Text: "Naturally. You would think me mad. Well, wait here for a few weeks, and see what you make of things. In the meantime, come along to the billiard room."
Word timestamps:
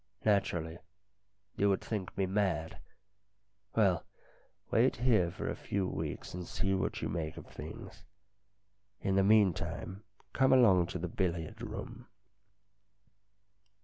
"Naturally. 0.25 0.79
You 1.55 1.69
would 1.69 1.81
think 1.81 2.17
me 2.17 2.25
mad. 2.25 2.79
Well, 3.75 4.03
wait 4.71 4.95
here 4.95 5.29
for 5.29 5.47
a 5.47 5.55
few 5.55 5.87
weeks, 5.87 6.33
and 6.33 6.47
see 6.47 6.73
what 6.73 7.03
you 7.03 7.07
make 7.07 7.37
of 7.37 7.45
things. 7.45 8.03
In 9.01 9.15
the 9.15 9.23
meantime, 9.23 10.03
come 10.33 10.53
along 10.53 10.87
to 10.87 10.97
the 10.97 11.07
billiard 11.07 11.61
room." 11.61 12.07